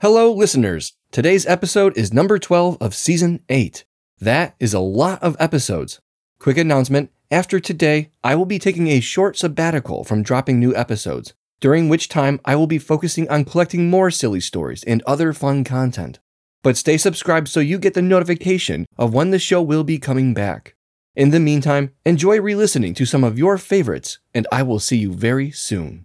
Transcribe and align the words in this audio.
Hello, 0.00 0.32
listeners. 0.32 0.92
Today's 1.10 1.44
episode 1.44 1.98
is 1.98 2.12
number 2.12 2.38
12 2.38 2.78
of 2.80 2.94
season 2.94 3.42
8. 3.48 3.84
That 4.20 4.54
is 4.60 4.72
a 4.72 4.78
lot 4.78 5.20
of 5.20 5.36
episodes. 5.40 5.98
Quick 6.38 6.56
announcement 6.56 7.10
after 7.32 7.58
today, 7.58 8.12
I 8.22 8.36
will 8.36 8.46
be 8.46 8.60
taking 8.60 8.86
a 8.86 9.00
short 9.00 9.36
sabbatical 9.36 10.04
from 10.04 10.22
dropping 10.22 10.60
new 10.60 10.72
episodes, 10.76 11.34
during 11.58 11.88
which 11.88 12.08
time 12.08 12.38
I 12.44 12.54
will 12.54 12.68
be 12.68 12.78
focusing 12.78 13.28
on 13.28 13.44
collecting 13.44 13.90
more 13.90 14.12
silly 14.12 14.38
stories 14.38 14.84
and 14.84 15.02
other 15.02 15.32
fun 15.32 15.64
content. 15.64 16.20
But 16.62 16.76
stay 16.76 16.96
subscribed 16.96 17.48
so 17.48 17.58
you 17.58 17.76
get 17.76 17.94
the 17.94 18.00
notification 18.00 18.86
of 18.98 19.12
when 19.12 19.32
the 19.32 19.40
show 19.40 19.60
will 19.60 19.82
be 19.82 19.98
coming 19.98 20.32
back. 20.32 20.76
In 21.16 21.30
the 21.30 21.40
meantime, 21.40 21.90
enjoy 22.06 22.40
re 22.40 22.54
listening 22.54 22.94
to 22.94 23.04
some 23.04 23.24
of 23.24 23.36
your 23.36 23.58
favorites, 23.58 24.20
and 24.32 24.46
I 24.52 24.62
will 24.62 24.78
see 24.78 24.98
you 24.98 25.12
very 25.12 25.50
soon. 25.50 26.04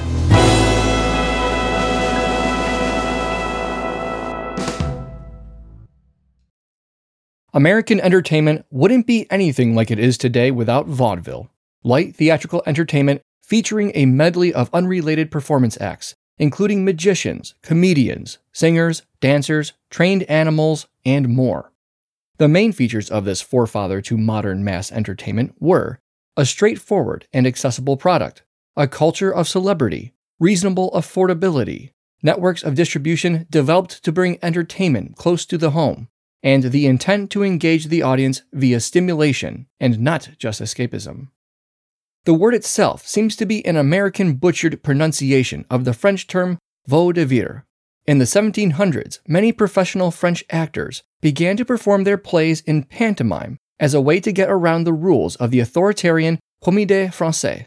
American 7.53 7.99
entertainment 7.99 8.65
wouldn't 8.71 9.05
be 9.05 9.29
anything 9.29 9.75
like 9.75 9.91
it 9.91 9.99
is 9.99 10.17
today 10.17 10.51
without 10.51 10.87
vaudeville. 10.87 11.49
Light 11.83 12.15
theatrical 12.15 12.63
entertainment 12.65 13.21
featuring 13.43 13.91
a 13.93 14.05
medley 14.05 14.53
of 14.53 14.69
unrelated 14.71 15.29
performance 15.29 15.79
acts, 15.81 16.15
including 16.37 16.85
magicians, 16.85 17.53
comedians, 17.61 18.37
singers, 18.53 19.01
dancers, 19.19 19.73
trained 19.89 20.23
animals, 20.23 20.87
and 21.03 21.27
more. 21.27 21.73
The 22.37 22.47
main 22.47 22.71
features 22.71 23.09
of 23.09 23.25
this 23.25 23.41
forefather 23.41 23.99
to 24.03 24.17
modern 24.17 24.63
mass 24.63 24.89
entertainment 24.89 25.53
were 25.59 25.99
a 26.37 26.45
straightforward 26.45 27.27
and 27.33 27.45
accessible 27.45 27.97
product, 27.97 28.43
a 28.77 28.87
culture 28.87 29.33
of 29.33 29.49
celebrity, 29.49 30.13
reasonable 30.39 30.89
affordability, 30.91 31.91
networks 32.23 32.63
of 32.63 32.75
distribution 32.75 33.45
developed 33.49 34.01
to 34.05 34.13
bring 34.13 34.39
entertainment 34.41 35.17
close 35.17 35.45
to 35.45 35.57
the 35.57 35.71
home, 35.71 36.07
and 36.43 36.63
the 36.65 36.85
intent 36.87 37.29
to 37.31 37.43
engage 37.43 37.87
the 37.87 38.01
audience 38.01 38.41
via 38.53 38.79
stimulation 38.79 39.67
and 39.79 39.99
not 39.99 40.29
just 40.37 40.61
escapism. 40.61 41.27
The 42.25 42.33
word 42.33 42.53
itself 42.53 43.07
seems 43.07 43.35
to 43.37 43.45
be 43.45 43.65
an 43.65 43.75
American 43.75 44.33
butchered 44.33 44.83
pronunciation 44.83 45.65
of 45.69 45.85
the 45.85 45.93
French 45.93 46.27
term 46.27 46.59
vaudeville. 46.87 47.63
In 48.05 48.17
the 48.17 48.25
1700s, 48.25 49.19
many 49.27 49.51
professional 49.51 50.11
French 50.11 50.43
actors 50.49 51.03
began 51.21 51.57
to 51.57 51.65
perform 51.65 52.03
their 52.03 52.17
plays 52.17 52.61
in 52.61 52.83
pantomime 52.83 53.57
as 53.79 53.93
a 53.93 54.01
way 54.01 54.19
to 54.19 54.31
get 54.31 54.49
around 54.49 54.83
the 54.83 54.93
rules 54.93 55.35
of 55.37 55.51
the 55.51 55.59
authoritarian 55.59 56.39
Comédie 56.63 57.07
Française, 57.07 57.65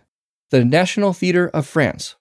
the 0.50 0.64
National 0.64 1.12
Theatre 1.12 1.48
of 1.48 1.66
France. 1.66 2.14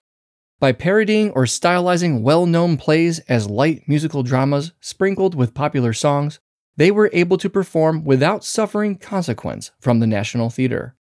By 0.58 0.72
parodying 0.72 1.30
or 1.32 1.44
stylizing 1.44 2.22
well 2.22 2.46
known 2.46 2.76
plays 2.76 3.18
as 3.20 3.50
light 3.50 3.82
musical 3.86 4.22
dramas 4.22 4.72
sprinkled 4.80 5.34
with 5.34 5.54
popular 5.54 5.92
songs, 5.92 6.40
they 6.76 6.90
were 6.90 7.10
able 7.12 7.38
to 7.38 7.50
perform 7.50 8.04
without 8.04 8.44
suffering 8.44 8.96
consequence 8.96 9.70
from 9.78 10.00
the 10.00 10.06
National 10.06 10.50
Theater. 10.50 10.96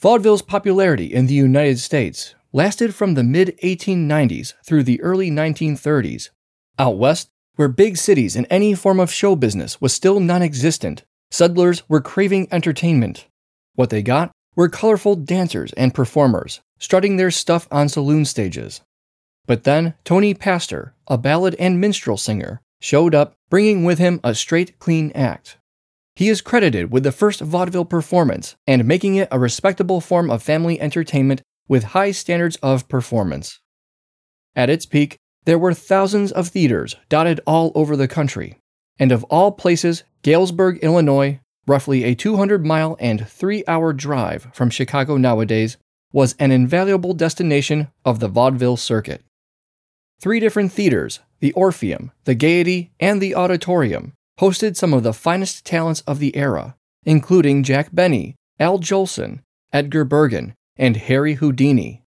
Vaudeville's 0.00 0.42
popularity 0.42 1.12
in 1.12 1.26
the 1.26 1.34
United 1.34 1.78
States 1.78 2.34
lasted 2.52 2.94
from 2.94 3.14
the 3.14 3.24
mid 3.24 3.58
1890s 3.62 4.54
through 4.64 4.82
the 4.82 5.00
early 5.00 5.30
1930s. 5.30 6.30
Out 6.78 6.98
west, 6.98 7.28
where 7.56 7.68
big 7.68 7.96
cities 7.96 8.36
and 8.36 8.46
any 8.48 8.74
form 8.74 9.00
of 9.00 9.12
show 9.12 9.34
business 9.34 9.80
was 9.80 9.92
still 9.92 10.20
non 10.20 10.42
existent, 10.42 11.04
settlers 11.30 11.82
were 11.88 12.00
craving 12.00 12.48
entertainment. 12.52 13.26
What 13.74 13.90
they 13.90 14.02
got 14.02 14.30
were 14.54 14.68
colorful 14.68 15.16
dancers 15.16 15.72
and 15.74 15.94
performers, 15.94 16.60
strutting 16.78 17.16
their 17.16 17.30
stuff 17.30 17.68
on 17.70 17.88
saloon 17.88 18.24
stages. 18.24 18.82
But 19.46 19.64
then 19.64 19.94
Tony 20.04 20.34
Pastor, 20.34 20.94
a 21.08 21.18
ballad 21.18 21.56
and 21.58 21.80
minstrel 21.80 22.16
singer, 22.16 22.60
showed 22.80 23.14
up 23.14 23.34
bringing 23.50 23.84
with 23.84 23.98
him 23.98 24.20
a 24.22 24.34
straight, 24.34 24.78
clean 24.78 25.10
act. 25.14 25.58
He 26.14 26.28
is 26.28 26.40
credited 26.40 26.90
with 26.90 27.04
the 27.04 27.12
first 27.12 27.40
vaudeville 27.40 27.84
performance 27.84 28.56
and 28.66 28.84
making 28.84 29.16
it 29.16 29.28
a 29.30 29.38
respectable 29.38 30.00
form 30.00 30.30
of 30.30 30.42
family 30.42 30.80
entertainment 30.80 31.42
with 31.68 31.84
high 31.84 32.10
standards 32.10 32.56
of 32.62 32.88
performance. 32.88 33.60
At 34.56 34.70
its 34.70 34.86
peak, 34.86 35.18
there 35.44 35.58
were 35.58 35.74
thousands 35.74 36.32
of 36.32 36.48
theaters 36.48 36.96
dotted 37.08 37.40
all 37.46 37.70
over 37.74 37.96
the 37.96 38.08
country, 38.08 38.58
and 38.98 39.12
of 39.12 39.24
all 39.24 39.52
places, 39.52 40.02
Galesburg, 40.22 40.78
Illinois, 40.82 41.40
roughly 41.66 42.04
a 42.04 42.14
200 42.14 42.66
mile 42.66 42.96
and 42.98 43.28
3 43.28 43.62
hour 43.68 43.92
drive 43.92 44.48
from 44.52 44.70
Chicago 44.70 45.16
nowadays, 45.16 45.76
was 46.12 46.34
an 46.38 46.50
invaluable 46.50 47.14
destination 47.14 47.88
of 48.04 48.18
the 48.18 48.28
vaudeville 48.28 48.76
circuit. 48.76 49.22
Three 50.20 50.40
different 50.40 50.72
theaters, 50.72 51.20
the 51.38 51.52
Orpheum, 51.52 52.10
the 52.24 52.34
Gaiety, 52.34 52.90
and 52.98 53.20
the 53.20 53.36
Auditorium, 53.36 54.14
hosted 54.40 54.76
some 54.76 54.92
of 54.92 55.04
the 55.04 55.12
finest 55.12 55.64
talents 55.64 56.00
of 56.02 56.18
the 56.18 56.36
era, 56.36 56.74
including 57.04 57.62
Jack 57.62 57.90
Benny, 57.92 58.34
Al 58.58 58.78
Jolson, 58.78 59.42
Edgar 59.72 60.04
Bergen, 60.04 60.54
and 60.76 60.96
Harry 60.96 61.34
Houdini. 61.34 62.02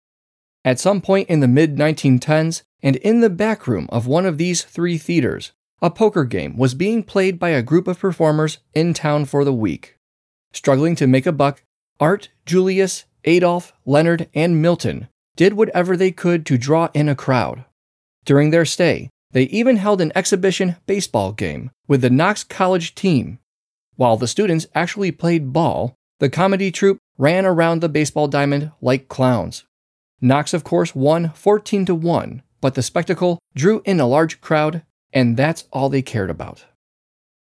At 0.64 0.80
some 0.80 1.00
point 1.00 1.28
in 1.28 1.40
the 1.40 1.48
mid 1.48 1.76
1910s, 1.76 2.62
and 2.82 2.96
in 2.96 3.20
the 3.20 3.30
back 3.30 3.68
room 3.68 3.86
of 3.90 4.06
one 4.06 4.26
of 4.26 4.38
these 4.38 4.64
three 4.64 4.98
theaters, 4.98 5.52
a 5.80 5.90
poker 5.90 6.24
game 6.24 6.56
was 6.56 6.74
being 6.74 7.02
played 7.02 7.38
by 7.38 7.50
a 7.50 7.62
group 7.62 7.86
of 7.86 7.98
performers 7.98 8.58
in 8.74 8.92
town 8.92 9.24
for 9.24 9.44
the 9.44 9.52
week. 9.52 9.96
Struggling 10.52 10.96
to 10.96 11.06
make 11.06 11.26
a 11.26 11.32
buck, 11.32 11.62
Art, 12.00 12.30
Julius, 12.44 13.04
Adolph, 13.24 13.72
Leonard, 13.86 14.28
and 14.34 14.60
Milton 14.60 15.08
did 15.36 15.54
whatever 15.54 15.96
they 15.96 16.10
could 16.10 16.44
to 16.46 16.58
draw 16.58 16.88
in 16.92 17.08
a 17.08 17.14
crowd. 17.14 17.64
During 18.24 18.50
their 18.50 18.64
stay, 18.64 19.10
they 19.32 19.44
even 19.44 19.76
held 19.76 20.00
an 20.00 20.12
exhibition 20.14 20.76
baseball 20.86 21.32
game 21.32 21.70
with 21.86 22.02
the 22.02 22.10
Knox 22.10 22.44
College 22.44 22.94
team. 22.94 23.38
While 23.96 24.16
the 24.16 24.28
students 24.28 24.66
actually 24.74 25.12
played 25.12 25.52
ball, 25.52 25.94
the 26.18 26.28
comedy 26.28 26.70
troupe 26.70 26.98
ran 27.18 27.46
around 27.46 27.80
the 27.80 27.88
baseball 27.88 28.28
diamond 28.28 28.72
like 28.80 29.08
clowns. 29.08 29.64
Knox, 30.20 30.52
of 30.52 30.64
course, 30.64 30.94
won 30.94 31.30
14 31.34 31.86
to 31.86 31.94
1, 31.94 32.42
but 32.60 32.74
the 32.74 32.82
spectacle 32.82 33.38
drew 33.54 33.82
in 33.84 34.00
a 34.00 34.06
large 34.06 34.40
crowd, 34.40 34.82
and 35.12 35.36
that's 35.36 35.64
all 35.72 35.88
they 35.88 36.02
cared 36.02 36.30
about. 36.30 36.64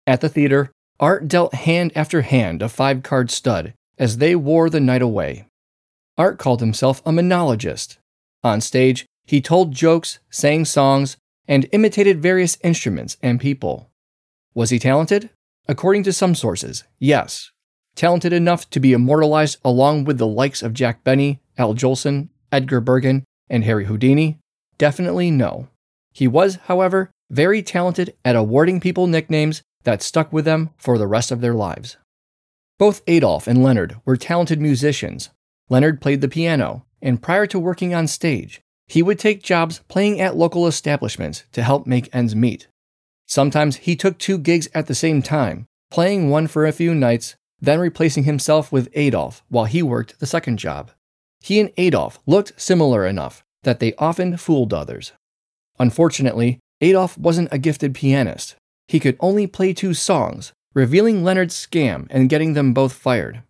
At 0.08 0.22
the 0.22 0.30
theater, 0.30 0.72
Art 1.00 1.28
dealt 1.28 1.54
hand 1.54 1.92
after 1.96 2.22
hand 2.22 2.62
a 2.62 2.70
five 2.70 3.04
card 3.04 3.30
stud 3.30 3.74
as 3.98 4.18
they 4.18 4.36
wore 4.36 4.70
the 4.70 4.80
night 4.80 5.02
away. 5.02 5.46
Art 6.18 6.38
called 6.38 6.60
himself 6.60 7.02
a 7.06 7.12
monologist. 7.12 7.98
On 8.44 8.62
stage, 8.62 9.06
he 9.26 9.42
told 9.42 9.72
jokes, 9.72 10.20
sang 10.30 10.66
songs, 10.66 11.18
and 11.48 11.68
imitated 11.72 12.22
various 12.22 12.58
instruments 12.64 13.18
and 13.22 13.40
people. 13.40 13.90
Was 14.54 14.70
he 14.70 14.80
talented? 14.80 15.30
According 15.68 16.04
to 16.04 16.14
some 16.14 16.36
sources, 16.36 16.84
yes. 17.00 17.52
Talented 17.96 18.34
enough 18.34 18.70
to 18.72 18.80
be 18.80 18.94
immortalized 18.94 19.60
along 19.64 20.06
with 20.06 20.18
the 20.18 20.28
likes 20.28 20.62
of 20.62 20.74
Jack 20.74 21.04
Benny, 21.04 21.42
Al 21.58 21.74
Jolson, 21.74 22.30
Edgar 22.52 22.82
Bergen, 22.82 23.24
and 23.50 23.64
Harry 23.64 23.86
Houdini? 23.86 24.40
Definitely 24.78 25.32
no. 25.32 25.68
He 26.12 26.28
was, 26.28 26.56
however, 26.66 27.12
very 27.30 27.64
talented 27.64 28.16
at 28.24 28.36
awarding 28.36 28.80
people 28.80 29.08
nicknames 29.08 29.62
that 29.84 30.02
stuck 30.02 30.32
with 30.32 30.46
them 30.46 30.70
for 30.78 30.98
the 30.98 31.08
rest 31.08 31.32
of 31.32 31.42
their 31.42 31.54
lives. 31.54 31.98
Both 32.78 33.02
Adolf 33.08 33.48
and 33.48 33.64
Leonard 33.64 33.98
were 34.06 34.18
talented 34.18 34.60
musicians. 34.60 35.30
Leonard 35.70 36.02
played 36.02 36.22
the 36.22 36.28
piano, 36.28 36.86
and 37.02 37.22
prior 37.22 37.48
to 37.48 37.60
working 37.60 37.94
on 37.94 38.08
stage, 38.08 38.62
he 38.88 39.02
would 39.02 39.20
take 39.20 39.44
jobs 39.44 39.82
playing 39.88 40.20
at 40.20 40.36
local 40.36 40.68
establishments 40.68 41.44
to 41.52 41.64
help 41.64 41.88
make 41.88 42.14
ends 42.14 42.36
meet. 42.36 42.68
Sometimes 43.28 43.78
he 43.78 43.96
took 43.96 44.18
two 44.18 44.38
gigs 44.38 44.68
at 44.74 44.88
the 44.88 44.96
same 44.96 45.22
time, 45.22 45.66
playing 45.90 46.30
one 46.30 46.48
for 46.48 46.66
a 46.66 46.72
few 46.72 46.94
nights, 46.94 47.36
then 47.62 47.80
replacing 47.80 48.26
himself 48.26 48.72
with 48.72 48.90
Adolf 48.94 49.44
while 49.50 49.66
he 49.66 49.82
worked 49.82 50.20
the 50.20 50.26
second 50.26 50.58
job. 50.58 50.92
He 51.40 51.60
and 51.60 51.72
Adolf 51.78 52.20
looked 52.26 52.60
similar 52.62 53.06
enough 53.06 53.44
that 53.64 53.80
they 53.80 53.96
often 53.96 54.38
fooled 54.38 54.74
others. 54.74 55.14
Unfortunately, 55.80 56.60
Adolf 56.82 57.18
wasn't 57.18 57.52
a 57.52 57.58
gifted 57.58 57.96
pianist. 57.96 58.56
He 58.88 59.00
could 59.00 59.18
only 59.20 59.48
play 59.48 59.74
two 59.74 59.94
songs, 59.94 60.52
revealing 60.74 61.24
Leonard's 61.24 61.56
scam 61.56 62.08
and 62.10 62.30
getting 62.30 62.54
them 62.54 62.74
both 62.74 62.94
fired. 62.94 63.42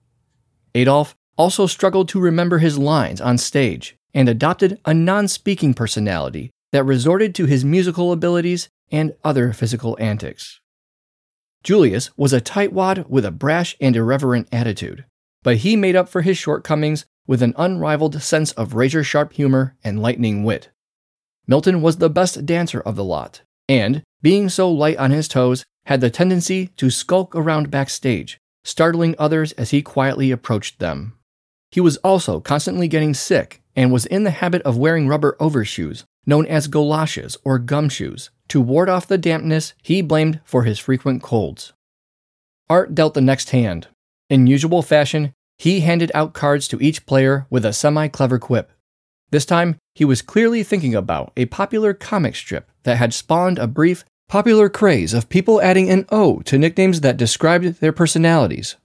Adolf 0.76 1.16
also 1.38 1.66
struggled 1.66 2.08
to 2.10 2.20
remember 2.20 2.60
his 2.60 2.78
lines 2.78 3.20
on 3.20 3.38
stage 3.38 3.96
and 4.14 4.30
adopted 4.30 4.80
a 4.86 4.94
non 4.94 5.28
speaking 5.28 5.74
personality 5.74 6.52
that 6.72 6.84
resorted 6.84 7.34
to 7.36 7.46
his 7.46 7.64
musical 7.64 8.12
abilities 8.12 8.70
and 8.92 9.14
other 9.24 9.54
physical 9.54 9.98
antics. 10.00 10.60
Julius 11.64 12.10
was 12.18 12.34
a 12.34 12.42
tightwad 12.42 13.08
with 13.08 13.26
a 13.26 13.32
brash 13.32 13.76
and 13.80 13.96
irreverent 13.96 14.48
attitude, 14.52 15.06
but 15.44 15.58
he 15.58 15.76
made 15.76 15.96
up 15.96 16.10
for 16.10 16.22
his 16.22 16.38
shortcomings 16.38 17.06
with 17.26 17.42
an 17.42 17.54
unrivaled 17.58 18.22
sense 18.22 18.52
of 18.54 18.74
razor 18.74 19.04
sharp 19.04 19.34
humor 19.34 19.76
and 19.84 20.02
lightning 20.02 20.44
wit. 20.44 20.70
Milton 21.48 21.82
was 21.82 21.98
the 21.98 22.10
best 22.10 22.46
dancer 22.46 22.82
of 22.82 22.96
the 22.96 23.04
lot, 23.04 23.42
and, 23.70 24.04
being 24.22 24.50
so 24.50 24.70
light 24.70 24.98
on 24.98 25.12
his 25.12 25.28
toes, 25.28 25.64
had 25.86 26.02
the 26.02 26.10
tendency 26.10 26.68
to 26.78 26.90
skulk 26.90 27.36
around 27.36 27.72
backstage, 27.72 28.38
startling 28.64 29.16
others 29.18 29.52
as 29.54 29.72
he 29.72 29.82
quietly 29.82 30.32
approached 30.32 30.80
them. 30.80 31.18
He 31.72 31.82
was 31.82 31.98
also 31.98 32.40
constantly 32.40 32.88
getting 32.88 33.14
sick 33.14 33.63
and 33.76 33.92
was 33.92 34.06
in 34.06 34.24
the 34.24 34.32
habit 34.32 34.62
of 34.64 34.78
wearing 34.78 35.08
rubber 35.08 35.36
overshoes, 35.40 36.06
known 36.26 36.46
as 36.46 36.68
goloshes 36.68 37.38
or 37.44 37.60
gumshoes, 37.60 38.30
to 38.48 38.62
ward 38.62 38.90
off 38.90 39.08
the 39.08 39.18
dampness 39.18 39.74
he 39.82 40.02
blamed 40.02 40.40
for 40.44 40.64
his 40.64 40.80
frequent 40.80 41.22
colds. 41.22 41.74
Art 42.70 42.96
dealt 42.96 43.14
the 43.14 43.22
next 43.22 43.50
hand. 43.50 43.88
In 44.30 44.48
usual 44.48 44.82
fashion, 44.82 45.34
he 45.58 45.82
handed 45.82 46.12
out 46.14 46.34
cards 46.34 46.68
to 46.70 46.82
each 46.82 47.06
player 47.06 47.46
with 47.50 47.66
a 47.66 47.74
semi 47.74 48.08
clever 48.08 48.40
quip. 48.40 48.72
This 49.32 49.46
time, 49.46 49.78
he 49.96 50.06
was 50.06 50.22
clearly 50.22 50.64
thinking 50.64 50.94
about 50.94 51.32
a 51.36 51.46
popular 51.46 51.94
comic 51.94 52.36
strip 52.36 52.70
that 52.84 52.98
had 52.98 53.14
spawned 53.14 53.60
a 53.60 53.68
brief, 53.68 54.06
popular 54.28 54.70
craze 54.70 55.14
of 55.14 55.30
people 55.30 55.62
adding 55.62 55.90
an 55.90 56.06
O 56.10 56.40
to 56.42 56.58
nicknames 56.58 57.02
that 57.02 57.18
described 57.18 57.80
their 57.80 57.92
personalities. 57.92 58.76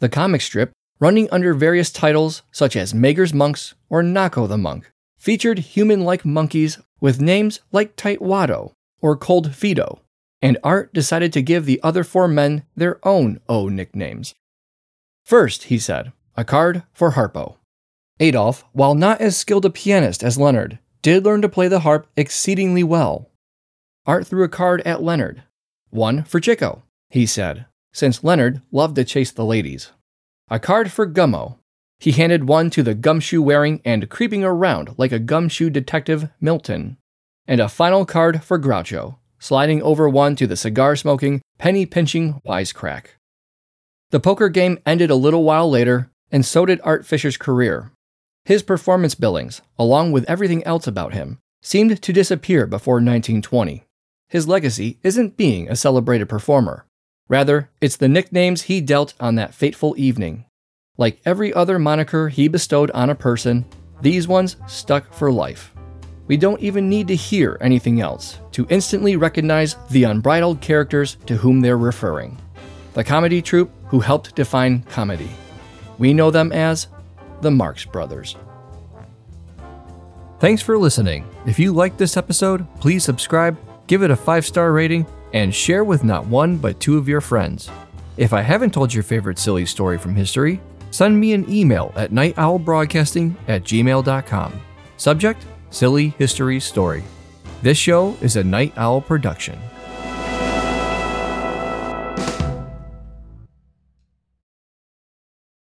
The 0.00 0.08
comic 0.08 0.42
strip, 0.42 0.72
running 0.98 1.28
under 1.30 1.54
various 1.54 1.90
titles 1.90 2.42
such 2.50 2.76
as 2.76 2.94
Mager's 2.94 3.32
Monks 3.32 3.74
or 3.88 4.02
Knocko 4.02 4.48
the 4.48 4.58
Monk, 4.58 4.90
featured 5.18 5.58
human 5.58 6.02
like 6.02 6.24
monkeys 6.24 6.78
with 7.00 7.20
names 7.20 7.60
like 7.72 7.96
Tightwado 7.96 8.72
or 9.00 9.16
Cold 9.16 9.54
Fido, 9.54 10.00
and 10.42 10.58
Art 10.62 10.92
decided 10.92 11.32
to 11.32 11.42
give 11.42 11.66
the 11.66 11.80
other 11.82 12.04
four 12.04 12.28
men 12.28 12.64
their 12.76 12.98
own 13.06 13.40
O 13.48 13.68
nicknames. 13.68 14.34
First, 15.24 15.64
he 15.64 15.78
said, 15.78 16.12
a 16.36 16.44
card 16.44 16.82
for 16.92 17.12
Harpo. 17.12 17.56
Adolf, 18.20 18.64
while 18.72 18.94
not 18.94 19.20
as 19.20 19.36
skilled 19.36 19.64
a 19.64 19.70
pianist 19.70 20.22
as 20.22 20.38
Leonard, 20.38 20.78
did 21.02 21.24
learn 21.24 21.42
to 21.42 21.48
play 21.48 21.68
the 21.68 21.80
harp 21.80 22.06
exceedingly 22.16 22.82
well. 22.82 23.30
Art 24.06 24.26
threw 24.26 24.44
a 24.44 24.48
card 24.48 24.82
at 24.82 25.02
Leonard. 25.02 25.42
One 25.90 26.24
for 26.24 26.40
Chico, 26.40 26.82
he 27.10 27.26
said, 27.26 27.66
since 27.92 28.24
Leonard 28.24 28.62
loved 28.70 28.96
to 28.96 29.04
chase 29.04 29.30
the 29.30 29.44
ladies. 29.44 29.92
A 30.48 30.58
card 30.58 30.92
for 30.92 31.06
Gummo. 31.06 31.58
He 31.98 32.12
handed 32.12 32.48
one 32.48 32.70
to 32.70 32.82
the 32.82 32.94
gumshoe 32.94 33.42
wearing 33.42 33.80
and 33.84 34.08
creeping 34.08 34.44
around 34.44 34.94
like 34.98 35.12
a 35.12 35.18
gumshoe 35.18 35.70
detective, 35.70 36.28
Milton. 36.40 36.98
And 37.46 37.60
a 37.60 37.68
final 37.68 38.04
card 38.04 38.42
for 38.42 38.58
Groucho, 38.58 39.16
sliding 39.38 39.82
over 39.82 40.08
one 40.08 40.36
to 40.36 40.46
the 40.46 40.56
cigar 40.56 40.96
smoking, 40.96 41.42
penny 41.58 41.86
pinching 41.86 42.40
wisecrack. 42.46 43.06
The 44.10 44.20
poker 44.20 44.48
game 44.48 44.78
ended 44.86 45.10
a 45.10 45.16
little 45.16 45.44
while 45.44 45.68
later, 45.68 46.10
and 46.30 46.44
so 46.44 46.66
did 46.66 46.80
Art 46.84 47.06
Fisher's 47.06 47.36
career. 47.36 47.92
His 48.44 48.62
performance 48.62 49.14
billings, 49.14 49.60
along 49.78 50.12
with 50.12 50.28
everything 50.28 50.62
else 50.64 50.86
about 50.86 51.14
him, 51.14 51.38
seemed 51.62 52.00
to 52.00 52.12
disappear 52.12 52.66
before 52.66 52.96
1920. 52.96 53.84
His 54.28 54.46
legacy 54.46 54.98
isn't 55.02 55.36
being 55.36 55.68
a 55.68 55.76
celebrated 55.76 56.28
performer. 56.28 56.86
Rather, 57.28 57.70
it's 57.80 57.96
the 57.96 58.08
nicknames 58.08 58.62
he 58.62 58.80
dealt 58.80 59.14
on 59.18 59.34
that 59.34 59.54
fateful 59.54 59.94
evening. 59.98 60.45
Like 60.98 61.20
every 61.24 61.52
other 61.52 61.78
moniker 61.78 62.28
he 62.28 62.48
bestowed 62.48 62.90
on 62.92 63.10
a 63.10 63.14
person, 63.14 63.64
these 64.00 64.26
ones 64.26 64.56
stuck 64.66 65.12
for 65.12 65.30
life. 65.30 65.72
We 66.26 66.36
don't 66.36 66.60
even 66.60 66.88
need 66.88 67.08
to 67.08 67.14
hear 67.14 67.58
anything 67.60 68.00
else 68.00 68.38
to 68.52 68.66
instantly 68.68 69.16
recognize 69.16 69.76
the 69.90 70.04
unbridled 70.04 70.60
characters 70.60 71.16
to 71.26 71.36
whom 71.36 71.60
they're 71.60 71.78
referring 71.78 72.38
the 72.96 73.04
comedy 73.04 73.42
troupe 73.42 73.70
who 73.88 74.00
helped 74.00 74.34
define 74.34 74.82
comedy. 74.84 75.28
We 75.98 76.14
know 76.14 76.30
them 76.30 76.50
as 76.50 76.88
the 77.42 77.50
Marx 77.50 77.84
Brothers. 77.84 78.36
Thanks 80.40 80.62
for 80.62 80.78
listening. 80.78 81.26
If 81.44 81.58
you 81.58 81.74
liked 81.74 81.98
this 81.98 82.16
episode, 82.16 82.66
please 82.80 83.04
subscribe, 83.04 83.58
give 83.86 84.02
it 84.02 84.10
a 84.10 84.16
five 84.16 84.46
star 84.46 84.72
rating, 84.72 85.06
and 85.34 85.54
share 85.54 85.84
with 85.84 86.04
not 86.04 86.26
one 86.26 86.56
but 86.56 86.80
two 86.80 86.96
of 86.96 87.06
your 87.06 87.20
friends. 87.20 87.70
If 88.16 88.32
I 88.32 88.40
haven't 88.40 88.72
told 88.72 88.94
your 88.94 89.02
favorite 89.02 89.38
silly 89.38 89.66
story 89.66 89.98
from 89.98 90.14
history, 90.14 90.58
send 90.90 91.18
me 91.18 91.32
an 91.32 91.48
email 91.50 91.92
at 91.96 92.12
nightowlbroadcasting 92.12 93.34
at 93.48 93.64
gmail.com. 93.64 94.60
Subject 94.96 95.44
Silly 95.70 96.08
History 96.18 96.60
Story. 96.60 97.02
This 97.62 97.78
show 97.78 98.16
is 98.20 98.36
a 98.36 98.44
Night 98.44 98.72
Owl 98.76 99.00
production. 99.00 99.58